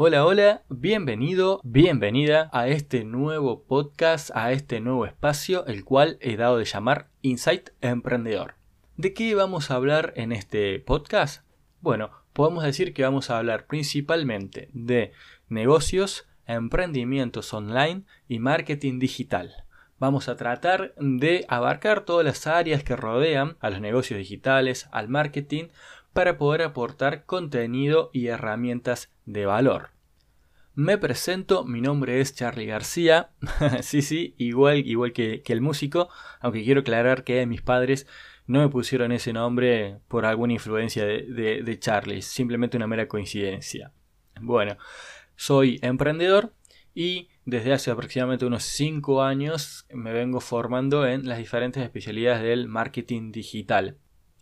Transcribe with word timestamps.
Hola, 0.00 0.24
hola, 0.24 0.62
bienvenido, 0.68 1.60
bienvenida 1.64 2.50
a 2.52 2.68
este 2.68 3.02
nuevo 3.02 3.64
podcast, 3.64 4.30
a 4.32 4.52
este 4.52 4.78
nuevo 4.78 5.06
espacio, 5.06 5.66
el 5.66 5.84
cual 5.84 6.18
he 6.20 6.36
dado 6.36 6.56
de 6.58 6.66
llamar 6.66 7.08
Insight 7.20 7.70
Emprendedor. 7.80 8.54
¿De 8.96 9.12
qué 9.12 9.34
vamos 9.34 9.72
a 9.72 9.74
hablar 9.74 10.12
en 10.14 10.30
este 10.30 10.78
podcast? 10.78 11.42
Bueno, 11.80 12.10
podemos 12.32 12.62
decir 12.62 12.94
que 12.94 13.02
vamos 13.02 13.28
a 13.28 13.38
hablar 13.38 13.66
principalmente 13.66 14.70
de 14.72 15.10
negocios, 15.48 16.28
emprendimientos 16.46 17.52
online 17.52 18.04
y 18.28 18.38
marketing 18.38 19.00
digital. 19.00 19.64
Vamos 19.98 20.28
a 20.28 20.36
tratar 20.36 20.94
de 20.96 21.44
abarcar 21.48 22.04
todas 22.04 22.24
las 22.24 22.46
áreas 22.46 22.84
que 22.84 22.94
rodean 22.94 23.56
a 23.58 23.68
los 23.68 23.80
negocios 23.80 24.18
digitales, 24.18 24.88
al 24.92 25.08
marketing, 25.08 25.64
para 26.12 26.38
poder 26.38 26.62
aportar 26.62 27.24
contenido 27.24 28.10
y 28.12 28.26
herramientas 28.26 29.12
de 29.24 29.46
valor. 29.46 29.90
Me 30.74 30.96
presento, 30.96 31.64
mi 31.64 31.80
nombre 31.80 32.20
es 32.20 32.34
Charlie 32.36 32.66
García, 32.66 33.30
sí, 33.82 34.00
sí, 34.00 34.34
igual, 34.38 34.86
igual 34.86 35.12
que, 35.12 35.42
el 35.46 35.60
músico, 35.60 36.08
aunque 36.40 36.62
quiero 36.62 36.82
aclarar 36.82 37.24
que 37.24 37.44
mis 37.46 37.62
padres 37.62 38.06
no 38.46 38.60
me 38.60 38.68
pusieron 38.68 39.10
ese 39.10 39.32
nombre 39.32 39.98
por 40.06 40.24
alguna 40.24 40.52
influencia 40.52 41.04
de, 41.04 41.62
de 41.64 41.78
Charlie, 41.80 42.22
simplemente 42.22 42.76
una 42.76 42.86
mera 42.86 43.08
coincidencia. 43.08 43.92
Bueno, 44.40 44.76
soy 45.34 45.80
emprendedor 45.82 46.54
y 46.94 47.28
desde 47.44 47.72
hace 47.72 47.90
aproximadamente 47.90 48.46
unos 48.46 48.64
5 48.64 49.22
años 49.22 49.86
me 49.92 50.12
vengo 50.12 50.40
formando 50.40 51.06
en 51.06 51.28
las 51.28 51.38
diferentes 51.38 51.82
especialidades 51.82 52.42
del 52.42 52.68
marketing 52.68 53.32
digital. 53.32 53.98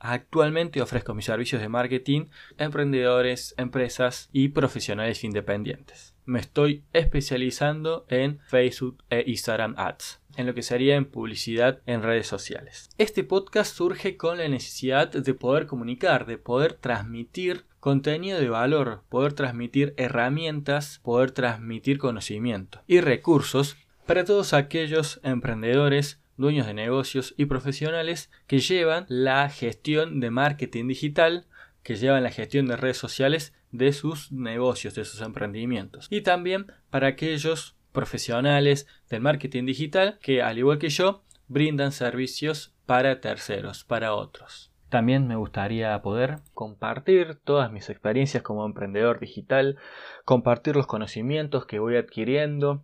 Actualmente 0.00 0.80
ofrezco 0.80 1.12
mis 1.12 1.26
servicios 1.26 1.60
de 1.60 1.68
marketing 1.68 2.26
a 2.58 2.64
emprendedores, 2.64 3.54
empresas 3.58 4.30
y 4.32 4.48
profesionales 4.48 5.24
independientes. 5.24 6.14
Me 6.24 6.40
estoy 6.40 6.84
especializando 6.94 8.06
en 8.08 8.40
Facebook 8.46 9.04
e 9.10 9.24
Instagram 9.26 9.74
Ads, 9.76 10.20
en 10.36 10.46
lo 10.46 10.54
que 10.54 10.62
sería 10.62 10.96
en 10.96 11.04
publicidad 11.04 11.80
en 11.84 12.02
redes 12.02 12.26
sociales. 12.26 12.88
Este 12.96 13.24
podcast 13.24 13.76
surge 13.76 14.16
con 14.16 14.38
la 14.38 14.48
necesidad 14.48 15.10
de 15.10 15.34
poder 15.34 15.66
comunicar, 15.66 16.24
de 16.24 16.38
poder 16.38 16.74
transmitir 16.74 17.66
contenido 17.78 18.40
de 18.40 18.48
valor, 18.48 19.02
poder 19.10 19.34
transmitir 19.34 19.92
herramientas, 19.98 21.00
poder 21.02 21.32
transmitir 21.32 21.98
conocimiento 21.98 22.80
y 22.86 23.00
recursos 23.00 23.76
para 24.06 24.24
todos 24.24 24.54
aquellos 24.54 25.20
emprendedores 25.22 26.20
dueños 26.40 26.66
de 26.66 26.74
negocios 26.74 27.34
y 27.36 27.46
profesionales 27.46 28.30
que 28.46 28.58
llevan 28.58 29.06
la 29.08 29.48
gestión 29.48 30.20
de 30.20 30.30
marketing 30.30 30.88
digital, 30.88 31.46
que 31.82 31.96
llevan 31.96 32.22
la 32.22 32.30
gestión 32.30 32.66
de 32.66 32.76
redes 32.76 32.96
sociales 32.96 33.54
de 33.70 33.92
sus 33.92 34.32
negocios, 34.32 34.94
de 34.94 35.04
sus 35.04 35.20
emprendimientos. 35.20 36.08
Y 36.10 36.22
también 36.22 36.72
para 36.90 37.08
aquellos 37.08 37.76
profesionales 37.92 38.86
del 39.08 39.20
marketing 39.20 39.66
digital 39.66 40.18
que, 40.20 40.42
al 40.42 40.58
igual 40.58 40.78
que 40.78 40.88
yo, 40.88 41.22
brindan 41.48 41.92
servicios 41.92 42.74
para 42.86 43.20
terceros, 43.20 43.84
para 43.84 44.14
otros. 44.14 44.70
También 44.88 45.28
me 45.28 45.36
gustaría 45.36 46.00
poder 46.02 46.40
compartir 46.52 47.36
todas 47.36 47.70
mis 47.70 47.88
experiencias 47.90 48.42
como 48.42 48.66
emprendedor 48.66 49.20
digital, 49.20 49.78
compartir 50.24 50.74
los 50.74 50.88
conocimientos 50.88 51.64
que 51.64 51.78
voy 51.78 51.96
adquiriendo, 51.96 52.82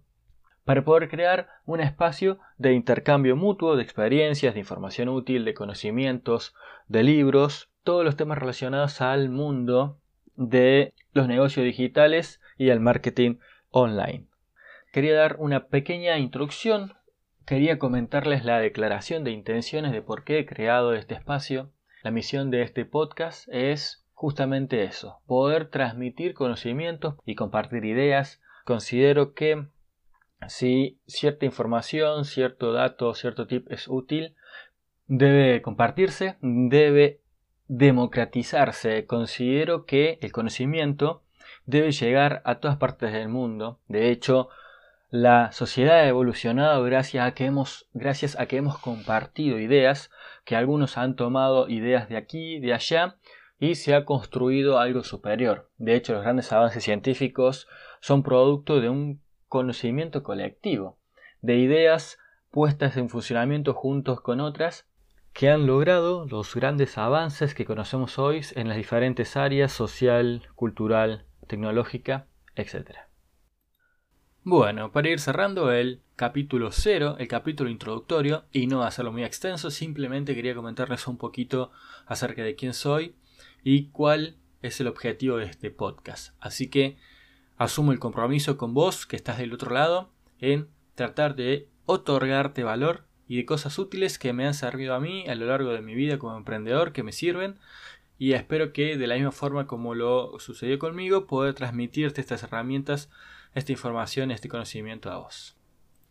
para 0.66 0.82
poder 0.82 1.08
crear 1.08 1.48
un 1.64 1.80
espacio 1.80 2.40
de 2.58 2.72
intercambio 2.72 3.36
mutuo 3.36 3.76
de 3.76 3.84
experiencias, 3.84 4.52
de 4.52 4.60
información 4.60 5.08
útil, 5.08 5.44
de 5.44 5.54
conocimientos, 5.54 6.56
de 6.88 7.04
libros, 7.04 7.70
todos 7.84 8.04
los 8.04 8.16
temas 8.16 8.36
relacionados 8.36 9.00
al 9.00 9.28
mundo 9.28 10.00
de 10.34 10.92
los 11.12 11.28
negocios 11.28 11.64
digitales 11.64 12.40
y 12.58 12.70
al 12.70 12.80
marketing 12.80 13.36
online. 13.70 14.26
Quería 14.92 15.14
dar 15.14 15.36
una 15.38 15.68
pequeña 15.68 16.18
introducción, 16.18 16.94
quería 17.44 17.78
comentarles 17.78 18.44
la 18.44 18.58
declaración 18.58 19.22
de 19.22 19.30
intenciones 19.30 19.92
de 19.92 20.02
por 20.02 20.24
qué 20.24 20.40
he 20.40 20.46
creado 20.46 20.94
este 20.94 21.14
espacio. 21.14 21.70
La 22.02 22.10
misión 22.10 22.50
de 22.50 22.62
este 22.62 22.84
podcast 22.84 23.48
es 23.52 24.04
justamente 24.14 24.82
eso, 24.82 25.20
poder 25.26 25.68
transmitir 25.70 26.34
conocimientos 26.34 27.14
y 27.24 27.36
compartir 27.36 27.84
ideas. 27.84 28.42
Considero 28.64 29.32
que 29.32 29.68
si 30.48 30.98
cierta 31.06 31.46
información, 31.46 32.24
cierto 32.24 32.72
dato, 32.72 33.14
cierto 33.14 33.46
tip 33.46 33.70
es 33.70 33.88
útil, 33.88 34.34
debe 35.06 35.62
compartirse, 35.62 36.36
debe 36.40 37.20
democratizarse. 37.68 39.06
Considero 39.06 39.84
que 39.84 40.18
el 40.20 40.32
conocimiento 40.32 41.22
debe 41.64 41.92
llegar 41.92 42.42
a 42.44 42.56
todas 42.56 42.76
partes 42.76 43.12
del 43.12 43.28
mundo. 43.28 43.80
De 43.88 44.10
hecho, 44.10 44.48
la 45.10 45.52
sociedad 45.52 46.00
ha 46.00 46.08
evolucionado 46.08 46.82
gracias 46.82 47.26
a 47.26 47.34
que 47.34 47.46
hemos, 47.46 47.88
gracias 47.92 48.38
a 48.38 48.46
que 48.46 48.56
hemos 48.56 48.78
compartido 48.78 49.58
ideas, 49.58 50.10
que 50.44 50.56
algunos 50.56 50.98
han 50.98 51.16
tomado 51.16 51.68
ideas 51.68 52.08
de 52.08 52.16
aquí, 52.16 52.60
de 52.60 52.74
allá, 52.74 53.16
y 53.58 53.76
se 53.76 53.94
ha 53.94 54.04
construido 54.04 54.78
algo 54.78 55.02
superior. 55.02 55.70
De 55.78 55.94
hecho, 55.94 56.12
los 56.12 56.22
grandes 56.22 56.52
avances 56.52 56.84
científicos 56.84 57.68
son 58.00 58.22
producto 58.22 58.80
de 58.80 58.90
un 58.90 59.22
conocimiento 59.48 60.22
colectivo, 60.22 60.98
de 61.40 61.56
ideas 61.56 62.18
puestas 62.50 62.96
en 62.96 63.08
funcionamiento 63.08 63.74
juntos 63.74 64.20
con 64.20 64.40
otras 64.40 64.86
que 65.32 65.50
han 65.50 65.66
logrado 65.66 66.26
los 66.26 66.54
grandes 66.54 66.96
avances 66.96 67.54
que 67.54 67.66
conocemos 67.66 68.18
hoy 68.18 68.40
en 68.54 68.68
las 68.68 68.78
diferentes 68.78 69.36
áreas 69.36 69.70
social, 69.70 70.48
cultural, 70.54 71.26
tecnológica, 71.46 72.26
etc. 72.54 72.96
Bueno, 74.42 74.92
para 74.92 75.10
ir 75.10 75.20
cerrando 75.20 75.72
el 75.72 76.00
capítulo 76.14 76.70
0, 76.72 77.16
el 77.18 77.28
capítulo 77.28 77.68
introductorio, 77.68 78.44
y 78.52 78.66
no 78.66 78.82
hacerlo 78.84 79.12
muy 79.12 79.24
extenso, 79.24 79.70
simplemente 79.70 80.34
quería 80.34 80.54
comentarles 80.54 81.06
un 81.06 81.18
poquito 81.18 81.70
acerca 82.06 82.42
de 82.42 82.54
quién 82.54 82.72
soy 82.72 83.16
y 83.62 83.90
cuál 83.90 84.36
es 84.62 84.80
el 84.80 84.86
objetivo 84.86 85.36
de 85.36 85.44
este 85.46 85.70
podcast. 85.70 86.34
Así 86.40 86.70
que 86.70 86.96
Asumo 87.56 87.92
el 87.92 87.98
compromiso 87.98 88.56
con 88.56 88.74
vos, 88.74 89.06
que 89.06 89.16
estás 89.16 89.38
del 89.38 89.52
otro 89.52 89.70
lado, 89.72 90.10
en 90.40 90.68
tratar 90.94 91.36
de 91.36 91.68
otorgarte 91.86 92.64
valor 92.64 93.04
y 93.26 93.36
de 93.36 93.46
cosas 93.46 93.78
útiles 93.78 94.18
que 94.18 94.32
me 94.32 94.46
han 94.46 94.54
servido 94.54 94.94
a 94.94 95.00
mí 95.00 95.26
a 95.26 95.34
lo 95.34 95.46
largo 95.46 95.70
de 95.70 95.80
mi 95.80 95.94
vida 95.94 96.18
como 96.18 96.36
emprendedor, 96.36 96.92
que 96.92 97.02
me 97.02 97.12
sirven, 97.12 97.58
y 98.18 98.32
espero 98.32 98.72
que 98.72 98.96
de 98.96 99.06
la 99.06 99.14
misma 99.14 99.32
forma 99.32 99.66
como 99.66 99.94
lo 99.94 100.38
sucedió 100.38 100.78
conmigo, 100.78 101.26
poder 101.26 101.54
transmitirte 101.54 102.20
estas 102.20 102.42
herramientas, 102.42 103.10
esta 103.54 103.72
información, 103.72 104.30
este 104.30 104.48
conocimiento 104.48 105.10
a 105.10 105.18
vos. 105.18 105.56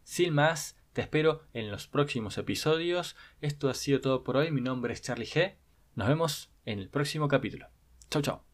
Sin 0.04 0.34
más, 0.34 0.78
te 0.94 1.02
espero 1.02 1.44
en 1.54 1.70
los 1.72 1.88
próximos 1.88 2.38
episodios. 2.38 3.16
Esto 3.42 3.70
ha 3.70 3.74
sido 3.74 4.02
todo 4.02 4.24
por 4.24 4.38
hoy. 4.38 4.52
Mi 4.52 4.62
nombre 4.62 4.94
es 4.94 5.02
Charlie 5.02 5.26
G. 5.26 5.56
Nos 5.96 6.08
vemos 6.08 6.52
en 6.66 6.80
el 6.80 6.90
próximo 6.90 7.28
capítulo. 7.28 7.68
Chau, 8.10 8.22
chau. 8.22 8.45